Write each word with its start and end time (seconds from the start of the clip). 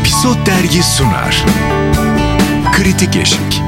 Episod 0.00 0.46
Dergi 0.46 0.82
sunar. 0.82 1.44
Kritik 2.72 3.16
Eşik. 3.16 3.60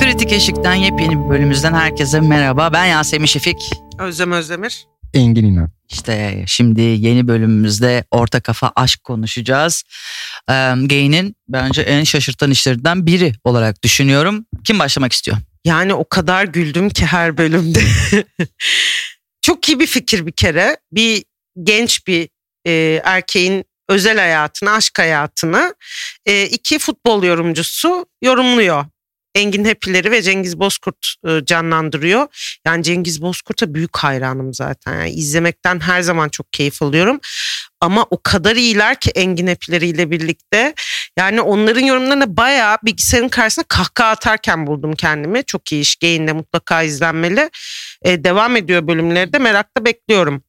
Kritik 0.00 0.32
Eşik'ten 0.32 0.74
yepyeni 0.74 1.24
bir 1.24 1.30
bölümümüzden 1.30 1.74
herkese 1.74 2.20
merhaba. 2.20 2.72
Ben 2.72 2.84
Yasemin 2.84 3.26
Şefik. 3.26 3.70
Özlem 3.98 4.32
Özdemir. 4.32 4.84
Engin 5.14 5.44
İnan. 5.44 5.70
İşte 5.88 6.44
şimdi 6.46 6.80
yeni 6.80 7.28
bölümümüzde 7.28 8.04
orta 8.10 8.40
kafa 8.40 8.72
aşk 8.76 9.04
konuşacağız. 9.04 9.82
Ee, 10.48 10.52
Gay'nin 10.84 11.36
bence 11.48 11.82
en 11.82 12.04
şaşırtan 12.04 12.50
işlerinden 12.50 13.06
biri 13.06 13.32
olarak 13.44 13.82
düşünüyorum. 13.82 14.46
Kim 14.64 14.78
başlamak 14.78 15.12
istiyor? 15.12 15.36
Yani 15.64 15.94
o 15.94 16.08
kadar 16.08 16.44
güldüm 16.44 16.90
ki 16.90 17.06
her 17.06 17.38
bölümde. 17.38 17.80
Çok 19.42 19.68
iyi 19.68 19.80
bir 19.80 19.86
fikir 19.86 20.26
bir 20.26 20.32
kere. 20.32 20.76
Bir 20.92 21.24
genç 21.62 22.06
bir 22.06 22.28
e, 22.66 23.00
erkeğin 23.04 23.64
özel 23.88 24.18
hayatını, 24.18 24.70
aşk 24.70 24.98
hayatını 24.98 25.74
e, 26.26 26.42
iki 26.42 26.78
futbol 26.78 27.22
yorumcusu 27.22 28.06
yorumluyor. 28.22 28.84
Engin 29.34 29.64
Hepileri 29.64 30.10
ve 30.10 30.22
Cengiz 30.22 30.58
Bozkurt 30.58 31.14
e, 31.28 31.44
canlandırıyor. 31.44 32.26
Yani 32.66 32.82
Cengiz 32.82 33.22
Bozkurt'a 33.22 33.74
büyük 33.74 33.96
hayranım 33.96 34.54
zaten. 34.54 34.92
Yani 34.92 35.10
izlemekten 35.10 35.80
her 35.80 36.02
zaman 36.02 36.28
çok 36.28 36.52
keyif 36.52 36.82
alıyorum. 36.82 37.20
Ama 37.80 38.06
o 38.10 38.22
kadar 38.22 38.56
iyiler 38.56 39.00
ki 39.00 39.10
Engin 39.10 39.46
Hepileri 39.46 39.86
ile 39.86 40.10
birlikte. 40.10 40.74
Yani 41.18 41.40
onların 41.40 41.80
yorumlarına 41.80 42.36
bayağı 42.36 42.78
bilgisayarın 42.82 43.28
karşısında 43.28 43.64
kahkaha 43.68 44.10
atarken 44.10 44.66
buldum 44.66 44.92
kendimi. 44.92 45.44
Çok 45.44 45.72
iyi 45.72 45.82
iş. 45.82 45.96
Gain'de 45.96 46.32
mutlaka 46.32 46.82
izlenmeli. 46.82 47.50
E, 48.02 48.24
devam 48.24 48.56
ediyor 48.56 48.88
bölümleri 48.88 49.32
de 49.32 49.38
merakla 49.38 49.84
bekliyorum. 49.84 50.42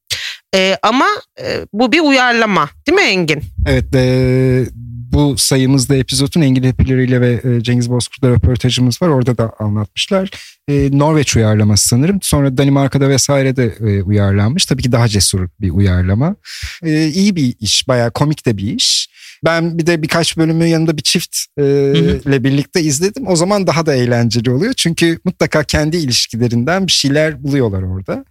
E, 0.54 0.76
ama 0.82 1.06
e, 1.40 1.66
bu 1.72 1.92
bir 1.92 2.00
uyarlama 2.00 2.70
değil 2.86 2.98
mi 2.98 3.04
Engin? 3.04 3.42
Evet 3.66 3.94
e, 3.94 4.66
bu 5.12 5.38
sayımızda 5.38 5.96
epizodun 5.96 6.40
Engin 6.40 6.62
Hepileri'yle 6.62 7.20
ve 7.20 7.40
e, 7.44 7.62
Cengiz 7.62 7.90
Bozkurt'la 7.90 8.30
röportajımız 8.30 9.02
var. 9.02 9.08
Orada 9.08 9.38
da 9.38 9.52
anlatmışlar. 9.58 10.30
E, 10.68 10.98
Norveç 10.98 11.36
uyarlaması 11.36 11.88
sanırım. 11.88 12.18
Sonra 12.22 12.56
Danimarka'da 12.56 13.08
vesaire 13.08 13.56
de 13.56 13.64
e, 13.80 14.02
uyarlanmış. 14.02 14.66
Tabii 14.66 14.82
ki 14.82 14.92
daha 14.92 15.08
cesur 15.08 15.48
bir 15.60 15.70
uyarlama. 15.70 16.36
E, 16.84 17.08
iyi 17.08 17.36
bir 17.36 17.54
iş. 17.60 17.88
Bayağı 17.88 18.10
komik 18.10 18.46
de 18.46 18.56
bir 18.56 18.74
iş. 18.74 19.08
Ben 19.44 19.78
bir 19.78 19.86
de 19.86 20.02
birkaç 20.02 20.36
bölümü 20.36 20.66
yanında 20.66 20.96
bir 20.96 21.02
çift 21.02 21.36
e, 21.58 21.62
ile 22.26 22.44
birlikte 22.44 22.80
izledim. 22.80 23.28
O 23.28 23.36
zaman 23.36 23.66
daha 23.66 23.86
da 23.86 23.94
eğlenceli 23.94 24.50
oluyor. 24.50 24.72
Çünkü 24.76 25.18
mutlaka 25.24 25.64
kendi 25.64 25.96
ilişkilerinden 25.96 26.86
bir 26.86 26.92
şeyler 26.92 27.42
buluyorlar 27.42 27.82
orada. 27.82 28.24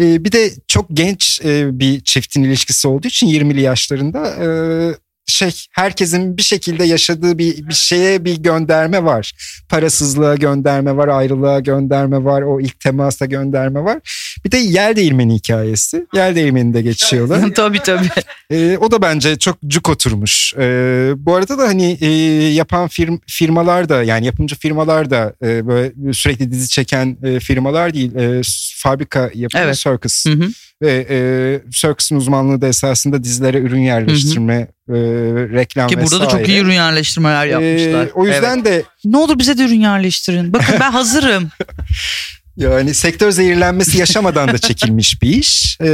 E, 0.00 0.24
bir 0.24 0.32
de 0.32 0.50
çok 0.68 0.86
genç 0.92 1.40
e, 1.44 1.80
bir 1.80 2.00
çiftin 2.00 2.42
ilişkisi 2.42 2.88
olduğu 2.88 3.08
için 3.08 3.26
20'li 3.26 3.60
yaşlarında 3.60 4.28
e, 4.28 4.46
şey 5.32 5.66
herkesin 5.72 6.36
bir 6.36 6.42
şekilde 6.42 6.84
yaşadığı 6.84 7.38
bir, 7.38 7.68
bir 7.68 7.74
şeye 7.74 8.24
bir 8.24 8.36
gönderme 8.36 9.04
var. 9.04 9.32
Parasızlığa 9.68 10.34
gönderme 10.34 10.96
var, 10.96 11.08
ayrılığa 11.08 11.60
gönderme 11.60 12.24
var, 12.24 12.42
o 12.42 12.60
ilk 12.60 12.80
temasa 12.80 13.26
gönderme 13.26 13.84
var. 13.84 13.98
Bir 14.44 14.50
de 14.50 14.56
yer 14.56 14.96
değirmeni 14.96 15.34
hikayesi. 15.34 16.06
Yer 16.14 16.34
değirmeninde 16.34 16.82
geçiyorlar. 16.82 17.44
tabii 17.54 17.78
tabii. 17.78 18.08
Ee, 18.50 18.78
o 18.80 18.90
da 18.90 19.02
bence 19.02 19.38
çok 19.38 19.58
cuk 19.66 19.88
oturmuş. 19.88 20.54
Ee, 20.58 21.12
bu 21.16 21.34
arada 21.34 21.58
da 21.58 21.62
hani 21.62 21.98
e, 22.00 22.06
yapan 22.52 22.88
firm, 22.88 23.18
firmalar 23.26 23.88
da 23.88 24.02
yani 24.02 24.26
yapımcı 24.26 24.56
firmalar 24.56 25.10
da 25.10 25.34
e, 25.42 25.66
böyle 25.66 26.12
sürekli 26.12 26.50
dizi 26.50 26.68
çeken 26.68 27.16
e, 27.22 27.40
firmalar 27.40 27.94
değil. 27.94 28.14
E, 28.14 28.42
fabrika 28.76 29.30
yapıyor 29.34 29.64
Evet. 29.64 29.76
Circus. 29.76 30.26
Hı 30.26 30.30
hı. 30.30 30.48
Ve 30.82 31.06
e, 31.10 31.18
Circus'un 31.70 32.16
uzmanlığı 32.16 32.60
da 32.60 32.68
esasında 32.68 33.24
dizilere 33.24 33.58
ürün 33.58 33.80
yerleştirme, 33.80 34.68
e, 34.88 34.94
reklam 35.52 35.88
Ki 35.88 35.96
burada 36.00 36.20
da 36.20 36.24
çok 36.28 36.40
vesaire. 36.40 36.52
iyi 36.52 36.60
ürün 36.60 36.72
yerleştirmeler 36.72 37.46
yapmışlar. 37.46 38.06
Ee, 38.06 38.10
o 38.14 38.26
yüzden 38.26 38.54
Evet. 38.56 38.64
de 38.64 38.82
Ne 39.04 39.16
olur 39.16 39.38
bize 39.38 39.58
de 39.58 39.62
ürün 39.62 39.80
yerleştirin. 39.80 40.52
Bakın 40.52 40.74
ben 40.80 40.90
hazırım. 40.92 41.50
yani 42.56 42.94
sektör 42.94 43.30
zehirlenmesi 43.30 43.98
yaşamadan 43.98 44.48
da 44.48 44.58
çekilmiş 44.58 45.22
bir 45.22 45.28
iş. 45.36 45.78
Ee, 45.80 45.86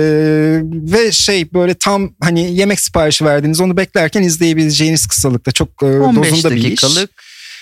ve 0.64 1.12
şey 1.12 1.52
böyle 1.52 1.74
tam 1.74 2.14
hani 2.20 2.54
yemek 2.54 2.80
siparişi 2.80 3.24
verdiniz 3.24 3.60
onu 3.60 3.76
beklerken 3.76 4.22
izleyebileceğiniz 4.22 5.06
kısalıkta 5.06 5.52
çok 5.52 5.68
e, 5.82 5.86
15 5.86 6.30
dozunda 6.32 6.50
bir 6.54 6.56
iş. 6.56 6.64
dakikalık. 6.64 7.10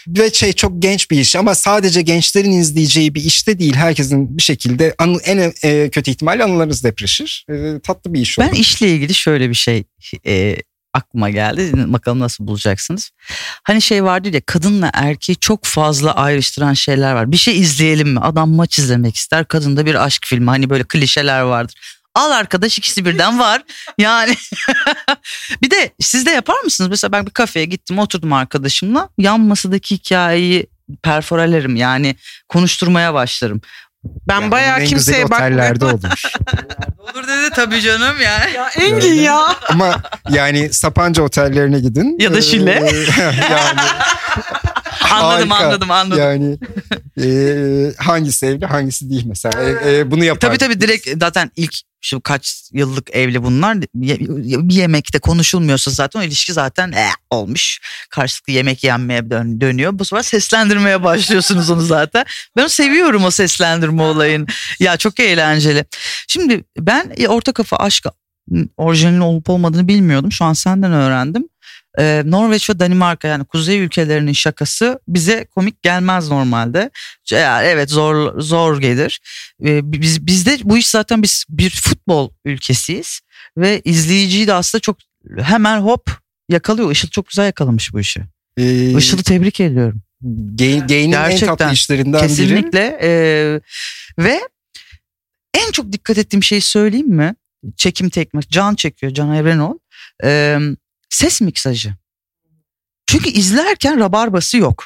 Ve 0.09 0.31
şey 0.31 0.53
çok 0.53 0.83
genç 0.83 1.11
bir 1.11 1.21
iş 1.21 1.37
ama 1.37 1.55
sadece 1.55 2.03
gençlerin 2.03 2.51
izleyeceği 2.53 3.15
bir 3.15 3.25
işte 3.25 3.59
değil. 3.59 3.75
Herkesin 3.75 4.37
bir 4.39 4.43
şekilde 4.43 4.95
anı, 4.99 5.19
en 5.25 5.53
e, 5.65 5.89
kötü 5.91 6.11
ihtimalle 6.11 6.45
anılarınız 6.45 6.85
depreşir. 6.85 7.47
E, 7.51 7.81
tatlı 7.83 8.15
bir 8.15 8.21
iş 8.21 8.39
Ben 8.39 8.49
oldu. 8.49 8.57
işle 8.57 8.89
ilgili 8.91 9.15
şöyle 9.15 9.49
bir 9.51 9.55
şey 9.55 9.85
e, 10.27 10.57
aklıma 10.95 11.31
geldi. 11.31 11.73
Bakalım 11.75 12.21
nasıl 12.21 12.47
bulacaksınız. 12.47 13.11
Hani 13.65 13.83
şey 13.83 14.05
vardı 14.05 14.29
ya 14.33 14.41
kadınla 14.47 14.91
erkeği 14.95 15.37
çok 15.37 15.65
fazla 15.65 16.15
ayrıştıran 16.15 16.75
şeyler 16.75 17.13
var. 17.15 17.33
Bir 17.33 17.37
şey 17.37 17.61
izleyelim 17.61 18.09
mi? 18.09 18.21
Adam 18.21 18.51
maç 18.51 18.79
izlemek 18.79 19.17
ister. 19.17 19.45
Kadında 19.45 19.87
bir 19.87 20.05
aşk 20.05 20.27
filmi. 20.27 20.51
Hani 20.51 20.71
böyle 20.71 20.85
klişeler 20.85 21.41
vardır. 21.41 21.75
Al 22.15 22.31
arkadaş 22.31 22.79
ikisi 22.79 23.05
birden 23.05 23.39
var. 23.39 23.63
Yani 23.99 24.35
bir 25.63 25.71
de 25.71 25.91
siz 26.01 26.27
de 26.27 26.31
yapar 26.31 26.61
mısınız? 26.61 26.91
Mesela 26.91 27.13
ben 27.13 27.27
bir 27.27 27.31
kafeye 27.31 27.67
gittim 27.67 27.99
oturdum 27.99 28.33
arkadaşımla. 28.33 29.09
Yan 29.19 29.41
masadaki 29.41 29.95
hikayeyi 29.95 30.67
perforelerim. 31.03 31.77
Yani 31.77 32.17
konuşturmaya 32.49 33.15
başlarım. 33.15 33.61
Ben 34.05 34.41
Yani 34.41 34.51
bayağı 34.51 34.85
kimseye 34.85 35.23
güzel 35.23 35.37
otellerde 35.37 35.81
bakmıyorum. 35.85 36.01
olur. 36.05 36.33
Olur 36.99 37.29
dedi 37.29 37.51
tabii 37.55 37.81
canım 37.81 38.17
yani. 38.25 38.53
Ya 38.57 38.69
Engin 38.69 39.15
ya. 39.15 39.57
Ama 39.69 40.03
yani 40.31 40.73
Sapanca 40.73 41.23
otellerine 41.23 41.81
gidin. 41.81 42.17
Ya 42.21 42.35
da 42.35 42.41
Şile. 42.43 42.71
Ee, 42.73 43.23
yani 43.51 43.81
Anladım 45.11 45.51
Harika. 45.51 45.67
anladım 45.67 45.91
anladım. 45.91 46.19
Yani 46.23 46.59
e, 47.23 47.93
hangisi 47.99 48.47
evli 48.47 48.67
hangisi 48.67 49.11
değil 49.11 49.25
mesela. 49.27 49.63
E, 49.63 49.99
e, 49.99 50.11
bunu 50.11 50.25
yapar. 50.25 50.41
Tabii 50.41 50.59
tabii 50.59 50.81
direkt 50.81 51.09
zaten 51.21 51.51
ilk 51.57 51.75
şu 52.01 52.21
kaç 52.21 52.71
yıllık 52.73 53.11
evli 53.11 53.43
bunlar 53.43 53.79
bir 53.95 54.75
yemekte 54.75 55.19
konuşulmuyorsa 55.19 55.91
zaten 55.91 56.21
o 56.21 56.23
ilişki 56.23 56.53
zaten 56.53 56.93
eh, 56.93 57.11
olmuş. 57.31 57.81
Karşılıklı 58.11 58.53
yemek 58.53 58.85
yenmeye 58.85 59.31
dön- 59.31 59.61
dönüyor. 59.61 59.99
Bu 59.99 60.05
sefer 60.05 60.23
seslendirmeye 60.23 61.05
başlıyorsunuz 61.05 61.71
onu 61.71 61.81
zaten. 61.81 62.25
Ben 62.57 62.67
seviyorum 62.67 63.25
o 63.25 63.31
seslendirme 63.31 64.03
olayını. 64.03 64.47
Ya 64.81 64.97
çok 64.97 65.21
eğlenceli. 65.21 65.85
Şimdi 66.29 66.65
ben 66.79 67.13
e, 67.17 67.29
orta 67.29 67.53
kafa 67.53 67.77
aşk 67.77 68.07
orijinalinin 68.77 69.21
olup 69.21 69.51
olmadığını 69.51 69.89
bilmiyordum. 69.89 70.33
Şu 70.33 70.45
an 70.45 70.53
senden 70.53 70.93
öğrendim. 70.93 71.49
Ee, 71.99 72.23
Norveç 72.27 72.71
ve 72.71 72.79
Danimarka 72.79 73.29
yani 73.29 73.45
kuzey 73.45 73.79
ülkelerinin 73.79 74.33
şakası 74.33 75.01
bize 75.09 75.45
komik 75.45 75.83
gelmez 75.83 76.29
normalde. 76.29 76.91
Yani 77.31 77.67
evet 77.67 77.91
zor 77.91 78.41
zor 78.41 78.81
gelir. 78.81 79.21
Ee, 79.65 79.93
biz 79.93 80.27
bizde 80.27 80.59
bu 80.65 80.79
iş 80.79 80.89
zaten 80.89 81.23
biz 81.23 81.45
bir 81.49 81.71
futbol 81.71 82.31
ülkesiyiz 82.45 83.21
ve 83.57 83.81
izleyiciyi 83.85 84.47
de 84.47 84.53
aslında 84.55 84.81
çok 84.81 84.97
hemen 85.41 85.81
hop 85.81 86.11
yakalıyor. 86.49 86.91
Işıl 86.91 87.09
çok 87.09 87.29
güzel 87.29 87.45
yakalamış 87.47 87.93
bu 87.93 88.01
işi. 88.01 88.21
E, 88.57 88.91
Işıl'ı 88.99 89.23
tebrik 89.23 89.61
ediyorum. 89.61 90.03
Gain- 90.55 90.87
Gain'in 90.89 91.13
en 91.13 91.31
Gerçekten. 91.31 91.57
tatlı 91.57 91.73
işlerinden 91.75 92.21
biri. 92.23 92.29
Kesinlikle. 92.29 92.99
Ee, 93.03 93.61
ve 94.19 94.41
en 95.55 95.73
çok 95.73 95.93
dikkat 95.93 96.19
ettiğim 96.19 96.43
şeyi 96.43 96.61
söyleyeyim 96.61 97.09
mi? 97.09 97.35
Çekim 97.77 98.09
teknik. 98.11 98.51
Can 98.51 98.75
çekiyor. 98.75 99.13
Can 99.15 99.35
Evrenol. 99.35 99.79
Ee, 100.25 100.59
ses 101.11 101.41
miksajı. 101.41 101.95
Çünkü 103.07 103.31
izlerken 103.31 104.01
rabarbası 104.01 104.57
yok. 104.57 104.85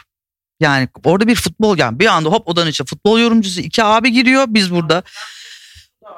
Yani 0.60 0.88
orada 1.04 1.26
bir 1.26 1.34
futbol 1.34 1.78
yani 1.78 1.98
bir 1.98 2.06
anda 2.06 2.28
hop 2.28 2.48
odanın 2.48 2.70
içine 2.70 2.86
futbol 2.86 3.20
yorumcusu 3.20 3.60
iki 3.60 3.84
abi 3.84 4.12
giriyor 4.12 4.44
biz 4.48 4.70
burada. 4.70 5.02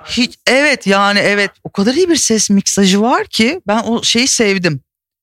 Hiç 0.05 0.34
evet 0.47 0.87
yani 0.87 1.19
evet 1.19 1.50
o 1.65 1.72
kadar 1.72 1.94
iyi 1.94 2.09
bir 2.09 2.17
ses 2.17 2.50
miksajı 2.50 3.00
var 3.00 3.26
ki 3.26 3.61
ben 3.67 3.82
o 3.82 4.03
şeyi 4.03 4.29
sevdim. 4.29 4.81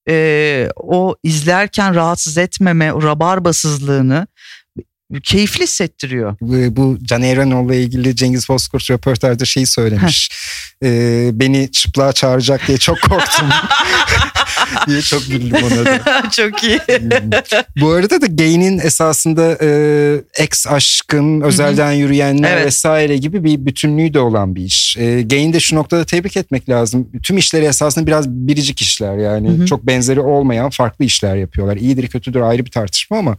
Ee, 0.09 0.69
o 0.75 1.15
izlerken 1.23 1.95
rahatsız 1.95 2.37
etmeme, 2.37 2.93
o 2.93 3.03
rabarbasızlığını 3.03 4.27
keyifli 5.23 5.63
hissettiriyor. 5.63 6.35
Bu, 6.41 6.97
Can 7.03 7.21
Evrenoğlu'la 7.21 7.75
ilgili 7.75 8.15
Cengiz 8.15 8.49
Bozkurt 8.49 8.91
röportajda 8.91 9.45
şeyi 9.45 9.67
söylemiş. 9.67 10.29
Ee, 10.83 11.29
beni 11.33 11.71
çıplığa 11.71 12.13
çağıracak 12.13 12.67
diye 12.67 12.77
çok 12.77 13.01
korktum. 13.01 13.49
diye 14.87 15.01
çok 15.01 15.25
güldüm 15.27 15.57
ona 15.63 15.85
da. 15.85 16.29
Çok 16.31 16.63
iyi. 16.63 16.79
Bu 17.81 17.89
arada 17.91 18.21
da 18.21 18.25
Gain'in 18.25 18.79
esasında 18.79 19.57
e, 19.61 20.21
ex 20.43 20.67
aşkın, 20.67 21.41
özelden 21.41 21.91
yürüyenler 21.91 22.57
Evet. 22.57 22.65
vesaire 22.65 23.17
gibi 23.17 23.43
bir 23.43 23.65
bütünlüğü 23.65 24.13
de 24.13 24.19
olan 24.19 24.55
bir 24.55 24.61
iş. 24.61 24.97
E, 24.97 25.21
Gain'i 25.21 25.53
de 25.53 25.59
şu 25.59 25.75
noktada 25.75 26.05
tebrik 26.05 26.37
etmek 26.37 26.69
lazım. 26.69 27.09
Tüm 27.23 27.37
işleri 27.37 27.65
esasında 27.65 28.07
biraz 28.07 28.29
biricik 28.29 28.81
işler 28.81 29.17
yani. 29.17 29.49
Hı 29.49 29.61
hı. 29.61 29.65
Çok 29.65 29.87
benzeri 29.87 30.19
olmayan 30.19 30.69
farklı 30.69 31.05
işler 31.05 31.35
yapıyorlar. 31.35 31.77
İyidir 31.77 32.07
kötüdür 32.07 32.41
ayrı 32.41 32.65
bir 32.65 32.71
tartışma 32.71 33.17
ama 33.17 33.37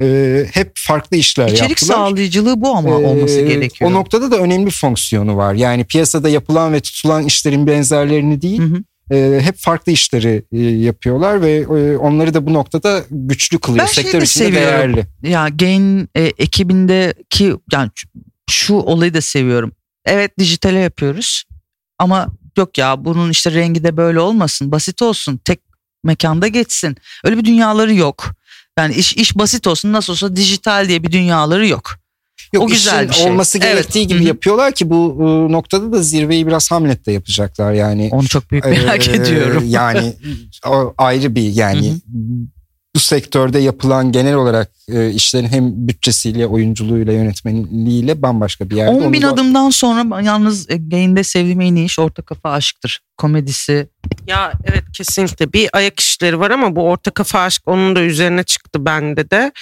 e, 0.00 0.46
hep 0.52 0.72
farklı 0.76 1.16
işler 1.16 1.48
İçerik 1.48 1.70
yaptılar. 1.70 1.94
sağlayıcılığı 1.94 2.60
bu 2.60 2.76
ama 2.76 2.90
Ee, 2.90 2.92
olması 2.92 3.40
gerekiyor. 3.40 3.90
O 3.90 3.94
noktada 3.94 4.30
da 4.30 4.36
önemli 4.36 4.66
bir 4.66 4.70
fonksiyonu 4.70 5.36
var. 5.36 5.54
Yani 5.54 5.84
piyasada 5.84 6.28
yapılan 6.28 6.72
ve 6.72 6.80
tutulan 6.80 7.24
işlerin 7.24 7.66
benzerlerini 7.66 8.42
değil, 8.42 8.58
Hı 8.60 8.64
hı. 8.64 8.82
E, 9.10 9.38
hep 9.42 9.56
farklı 9.58 9.92
işleri 9.92 10.44
e, 10.52 10.58
yapıyorlar 10.62 11.42
ve 11.42 11.52
e, 11.56 11.96
onları 11.96 12.34
da 12.34 12.46
bu 12.46 12.52
noktada 12.54 13.04
güçlü 13.10 13.58
kılıyor. 13.58 13.86
Ben 13.86 13.92
Sektör 13.92 14.20
de 14.20 14.24
içinde 14.24 14.44
seviyorum. 14.44 14.66
değerli. 14.96 15.06
Ya 15.22 15.48
Gain 15.48 16.08
e, 16.16 16.22
ekibindeki 16.22 17.54
yani 17.72 17.90
şu- 17.94 18.08
şu 18.50 18.74
olayı 18.74 19.14
da 19.14 19.20
seviyorum. 19.20 19.72
Evet 20.04 20.38
dijitale 20.38 20.78
yapıyoruz 20.78 21.44
ama 21.98 22.26
yok 22.58 22.78
ya 22.78 23.04
bunun 23.04 23.30
işte 23.30 23.52
rengi 23.52 23.84
de 23.84 23.96
böyle 23.96 24.20
olmasın. 24.20 24.72
Basit 24.72 25.02
olsun. 25.02 25.40
Tek 25.44 25.60
mekanda 26.04 26.48
geçsin. 26.48 26.96
Öyle 27.24 27.38
bir 27.38 27.44
dünyaları 27.44 27.94
yok. 27.94 28.30
Yani 28.78 28.94
iş 28.94 29.16
iş 29.16 29.38
basit 29.38 29.66
olsun. 29.66 29.92
Nasıl 29.92 30.12
olsa 30.12 30.36
dijital 30.36 30.88
diye 30.88 31.02
bir 31.02 31.12
dünyaları 31.12 31.66
yok. 31.68 31.96
Yok, 32.52 32.64
O 32.64 32.66
güzel 32.66 33.08
bir 33.08 33.14
şey. 33.14 33.30
olması 33.30 33.58
Evet. 33.58 33.68
gerektiği 33.72 34.06
gibi 34.06 34.18
Hı 34.18 34.22
hı. 34.22 34.28
yapıyorlar 34.28 34.72
ki 34.72 34.90
bu 34.90 35.16
e, 35.20 35.52
noktada 35.52 35.92
da 35.92 36.02
zirveyi 36.02 36.46
biraz 36.46 36.70
Hamlet'te 36.70 37.12
yapacaklar 37.12 37.72
yani. 37.72 38.08
Onu 38.12 38.28
çok 38.28 38.50
büyük 38.50 38.64
merak 38.64 39.08
Ee, 39.08 39.12
ediyorum. 39.12 39.64
Yani 39.66 40.12
o 40.66 40.94
ayrı 40.98 41.34
bir 41.34 41.52
yani 41.52 41.88
Hı 41.88 41.92
hı. 41.92 41.98
Bu 42.94 42.98
sektörde 42.98 43.58
yapılan 43.58 44.12
genel 44.12 44.34
olarak 44.34 44.70
e, 44.88 45.10
işlerin 45.10 45.46
hem 45.48 45.88
bütçesiyle, 45.88 46.46
oyunculuğuyla, 46.46 47.12
yönetmenliğiyle 47.12 48.22
bambaşka 48.22 48.70
bir 48.70 48.76
yerde. 48.76 48.90
10 48.90 49.12
bin 49.12 49.22
Onu 49.22 49.28
da- 49.28 49.32
adımdan 49.32 49.70
sonra 49.70 50.22
yalnız 50.22 50.70
e, 50.70 50.76
Gain'de 50.76 51.24
sevdiğim 51.24 51.60
en 51.60 51.74
iyi 51.74 51.86
iş 51.86 51.98
orta 51.98 52.22
kafa 52.22 52.50
aşktır. 52.52 53.00
Komedisi. 53.16 53.88
Ya 54.26 54.52
evet 54.64 54.84
kesinlikle 54.96 55.52
bir 55.52 55.68
ayak 55.72 56.00
işleri 56.00 56.40
var 56.40 56.50
ama 56.50 56.76
bu 56.76 56.82
orta 56.82 57.10
kafa 57.10 57.40
aşk 57.40 57.62
onun 57.66 57.96
da 57.96 58.00
üzerine 58.00 58.42
çıktı 58.44 58.84
bende 58.84 59.30
de. 59.30 59.52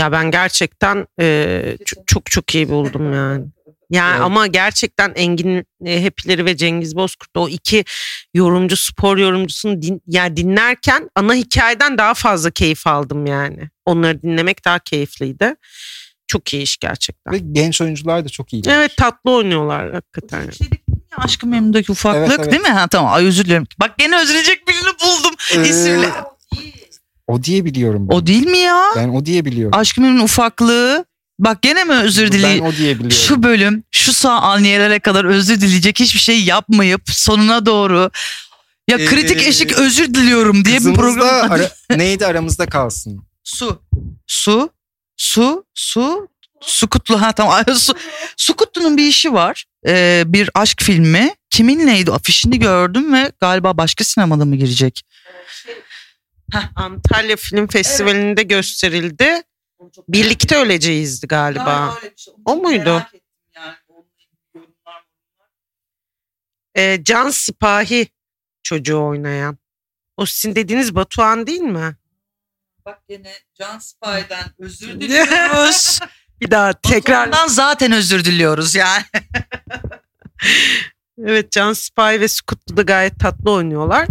Ya 0.00 0.12
ben 0.12 0.30
gerçekten 0.30 1.06
e, 1.20 1.62
çok 2.06 2.26
çok 2.30 2.54
iyi 2.54 2.68
buldum 2.68 3.12
yani. 3.12 3.44
Yani 3.90 4.12
Evet. 4.12 4.22
ama 4.22 4.46
gerçekten 4.46 5.12
Engin 5.16 5.64
e, 5.84 6.02
Hepileri 6.02 6.44
ve 6.44 6.56
Cengiz 6.56 6.96
Bozkurt 6.96 7.30
o 7.36 7.48
iki 7.48 7.84
yorumcu 8.34 8.76
spor 8.76 9.18
yorumcusunu 9.18 9.82
din, 9.82 10.02
yani 10.06 10.36
dinlerken 10.36 11.10
ana 11.14 11.34
hikayeden 11.34 11.98
daha 11.98 12.14
fazla 12.14 12.50
keyif 12.50 12.86
aldım 12.86 13.26
yani. 13.26 13.70
Onları 13.84 14.22
dinlemek 14.22 14.64
daha 14.64 14.78
keyifliydi. 14.78 15.54
Çok 16.28 16.54
iyi 16.54 16.62
iş 16.62 16.76
gerçekten. 16.76 17.32
Ve 17.34 17.38
genç 17.52 17.80
oyuncular 17.80 18.24
da 18.24 18.28
çok 18.28 18.52
iyi. 18.52 18.62
Evet 18.68 18.96
tatlı 18.96 19.30
oynuyorlar 19.30 19.92
hakikaten. 19.92 20.42
Ya 21.12 21.18
Aşkı 21.18 21.46
Memnu'daki 21.46 21.92
ufaklık 21.92 22.20
Evet, 22.28 22.36
evet. 22.40 22.52
değil 22.52 22.62
mi? 22.62 22.68
Ha, 22.68 22.88
tamam 22.88 23.12
ay 23.12 23.26
özür 23.26 23.44
dilerim. 23.44 23.66
Bak 23.80 23.98
gene 23.98 24.20
özleyecek 24.22 24.68
birini 24.68 24.82
buldum. 25.04 25.34
Ee, 25.54 25.68
İsimle. 25.68 26.08
O 27.26 27.42
diye 27.42 27.64
biliyorum 27.64 28.08
ben. 28.08 28.14
O 28.14 28.26
değil 28.26 28.46
mi 28.46 28.58
ya? 28.58 28.84
Ben 28.96 29.08
o 29.08 29.24
diye 29.24 29.44
biliyorum. 29.44 29.78
Aşkı 29.78 30.00
Memnu'nun 30.00 30.24
ufaklığı. 30.24 31.04
Bak 31.38 31.62
gene 31.62 31.84
mi 31.84 31.92
özür 31.94 32.24
Ben 32.24 32.32
dileyim? 32.32 32.64
Şu 33.10 33.42
bölüm 33.42 33.84
şu 33.90 34.12
sağ 34.12 34.40
aniyelere 34.40 34.98
kadar 34.98 35.24
özür 35.24 35.60
dileyecek 35.60 36.00
hiçbir 36.00 36.20
şey 36.20 36.44
yapmayıp 36.44 37.02
sonuna 37.06 37.66
doğru 37.66 38.10
ya 38.88 38.98
Ee, 38.98 39.04
kritik 39.06 39.42
eşik 39.42 39.72
özür 39.72 40.14
diliyorum 40.14 40.64
diye 40.64 40.78
bir 40.80 40.94
program. 40.94 41.52
ara- 41.52 41.70
neydi 41.96 42.26
aramızda 42.26 42.66
kalsın. 42.66 43.24
Su. 43.44 43.82
Su. 44.26 44.70
Su. 45.16 45.64
Su. 45.74 46.28
Sukutlu 46.60 47.22
ha 47.22 47.32
tamam. 47.32 47.62
Ay, 47.68 47.74
Su, 47.74 47.94
Sukutlu'nun 48.36 48.96
bir 48.96 49.06
işi 49.06 49.32
var. 49.32 49.64
Ee, 49.86 50.22
bir 50.26 50.50
aşk 50.54 50.82
filmi. 50.82 51.34
Kiminleydi? 51.50 52.12
Afişini 52.12 52.58
gördüm 52.58 53.12
ve 53.14 53.32
galiba 53.40 53.76
başka 53.78 54.04
sinemada 54.04 54.44
mı 54.44 54.56
girecek? 54.56 55.02
Antalya 56.76 57.36
Film 57.36 57.66
Festivali'nde 57.66 58.42
gösterildi. 58.42 59.42
Birlikte 60.08 60.56
öleceğizdi 60.56 61.26
galiba. 61.26 61.98
O 62.44 62.56
muydu? 62.56 63.02
Ee, 66.76 66.98
Can 67.04 67.30
Sipahi 67.30 68.08
çocuğu 68.62 69.04
oynayan. 69.04 69.58
O 70.16 70.26
sizin 70.26 70.54
dediğiniz 70.54 70.94
Batuhan 70.94 71.46
değil 71.46 71.60
mi? 71.60 71.96
Bak 72.84 73.02
yine 73.08 73.32
Can 73.54 73.78
Spy'den 73.78 74.44
özür 74.58 74.88
diliyoruz. 75.00 76.00
Bir 76.40 76.50
daha 76.50 76.72
tekrar. 76.72 76.92
Tekrardan 77.00 77.48
zaten 77.48 77.92
özür 77.92 78.24
diliyoruz 78.24 78.74
yani. 78.74 79.04
Evet 81.18 81.52
Can 81.52 81.72
Sipahi 81.72 82.20
ve 82.20 82.28
Sukutlu 82.28 82.76
da 82.76 82.82
gayet 82.82 83.20
tatlı 83.20 83.50
oynuyorlar. 83.50 84.06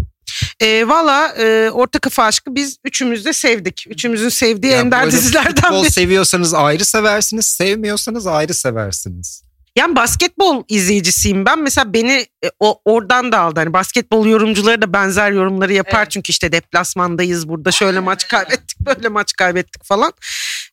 Ee, 0.61 0.87
Valla 0.87 1.27
e, 1.27 1.69
Orta 1.73 1.99
Kafa 1.99 2.23
Aşkı 2.23 2.55
biz 2.55 2.77
üçümüz 2.83 3.25
de 3.25 3.33
sevdik. 3.33 3.85
Üçümüzün 3.89 4.29
sevdiği 4.29 4.73
Ya 4.73 4.79
ender 4.79 5.11
dizilerden 5.11 5.61
Futbol 5.61 5.83
biri. 5.83 5.91
seviyorsanız 5.91 6.53
ayrı 6.53 6.85
seversiniz, 6.85 7.45
sevmiyorsanız 7.45 8.27
ayrı 8.27 8.53
seversiniz. 8.53 9.45
Yani 9.77 9.95
basketbol 9.95 10.63
izleyicisiyim 10.67 11.45
ben. 11.45 11.59
Mesela 11.59 11.93
beni 11.93 12.25
e, 12.45 12.51
o 12.59 12.81
oradan 12.85 13.31
da 13.31 13.39
aldı. 13.39 13.59
Hani 13.59 13.73
basketbol 13.73 14.25
yorumcuları 14.27 14.81
da 14.81 14.93
benzer 14.93 15.31
yorumları 15.31 15.73
yapar. 15.73 15.99
Evet. 15.99 16.11
Çünkü 16.11 16.31
işte 16.31 16.51
deplasmandayız 16.51 17.49
burada 17.49 17.71
şöyle 17.71 17.99
maç 17.99 18.27
kaybettik 18.27 18.79
böyle 18.79 19.07
maç 19.07 19.33
kaybettik 19.33 19.83
falan. 19.85 20.13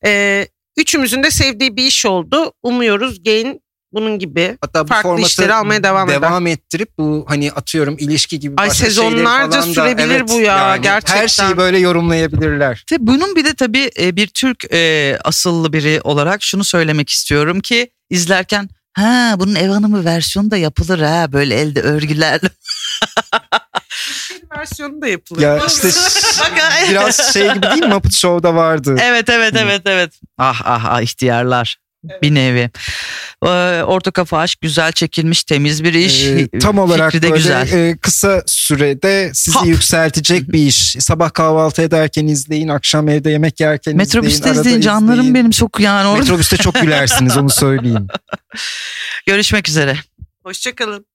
Ee, 0.05 0.49
üçümüzün 0.77 1.23
de 1.23 1.31
sevdiği 1.31 1.77
bir 1.77 1.87
iş 1.87 2.07
oldu. 2.07 2.53
Umuyoruz 2.63 3.23
Gain 3.23 3.62
bunun 3.93 4.19
gibi. 4.19 4.59
Hatta 4.61 4.85
bu 4.85 4.89
Farklı 4.89 5.03
formatı 5.03 5.29
işleri 5.29 5.55
almaya 5.55 5.83
devam 5.83 6.09
eder. 6.09 6.23
devam 6.23 6.47
ettirip 6.47 6.99
bu 6.99 7.25
hani 7.29 7.53
atıyorum 7.53 7.97
ilişki 7.99 8.41
gibi 8.41 8.55
Ay, 8.57 8.69
başka 8.69 8.85
sezonlarca 8.85 9.51
falan 9.51 9.69
da, 9.69 9.75
sürebilir 9.75 10.17
evet, 10.17 10.29
bu 10.29 10.41
ya, 10.41 10.59
yani 10.59 10.83
gerçekten. 10.83 11.17
Her 11.17 11.29
şeyi 11.29 11.57
böyle 11.57 11.79
yorumlayabilirler. 11.79 12.85
Tabii 12.91 13.07
bunun 13.07 13.37
bir 13.37 13.45
de 13.45 13.55
tabii 13.55 13.91
e, 14.01 14.17
bir 14.17 14.27
Türk 14.27 14.65
e, 14.73 15.19
asıllı 15.25 15.73
biri 15.73 16.01
olarak 16.05 16.43
şunu 16.43 16.65
söylemek 16.65 17.11
istiyorum 17.11 17.61
ki 17.61 17.91
izlerken 18.11 18.69
ha 18.93 19.35
bunun 19.39 19.55
ev 19.55 19.69
hanımı 19.69 20.05
versiyonu 20.05 20.51
da 20.51 20.57
yapılır 20.57 20.99
ha 20.99 21.33
böyle 21.33 21.55
elde 21.61 21.81
örgülerle. 21.81 22.49
Bir 24.31 24.59
versiyonu 24.59 25.03
da 25.03 25.09
yapılır. 25.09 25.41
Ya 25.43 25.67
işte 25.67 25.89
biraz 26.91 27.33
şey 27.33 27.53
gibi 27.53 27.63
değil 27.63 27.83
mi 27.83 27.89
Muppet 27.89 28.13
Show'da 28.13 28.55
vardı. 28.55 28.97
evet 29.03 29.29
evet 29.31 29.55
evet 29.57 29.83
evet. 29.87 30.13
Ah 30.39 30.63
ah 30.65 30.85
ah 30.85 31.01
ihtiyarlar. 31.01 31.82
Bir 32.23 32.35
nevi. 32.35 32.71
Ee, 33.45 33.49
orta 33.83 34.11
kafa 34.11 34.39
aşk 34.39 34.61
güzel 34.61 34.93
çekilmiş 34.93 35.45
temiz 35.45 35.85
bir 35.85 35.95
iş. 35.95 36.25
Ee, 36.25 36.49
tam 36.63 36.79
olarak 36.79 37.13
Fikri 37.13 37.27
de 37.27 37.31
böyle 37.31 37.43
güzel. 37.43 37.73
e, 37.73 37.97
kısa 37.97 38.43
sürede 38.47 39.31
sizi 39.35 39.59
Hop. 39.59 39.67
yükseltecek 39.67 40.53
bir 40.53 40.67
iş. 40.67 40.77
Sabah 41.01 41.33
kahvaltı 41.33 41.83
ederken 41.83 42.27
izleyin, 42.27 42.69
akşam 42.69 43.09
evde 43.09 43.31
yemek 43.31 43.61
yerken 43.61 43.97
Metrobüste 43.97 44.37
izleyin, 44.39 44.55
arada 44.57 44.61
izleyin 44.69 44.81
canlarım 44.81 45.13
izleyin. 45.19 45.35
benim 45.35 45.51
çok 45.51 45.81
yani 45.81 46.09
orada. 46.09 46.21
Metrobüste 46.21 46.57
çok 46.57 46.75
gülersiniz 46.75 47.37
onu 47.37 47.51
söyleyeyim. 47.63 48.07
Görüşmek 49.27 49.69
üzere. 49.69 49.97
Hoşçakalın. 50.45 51.07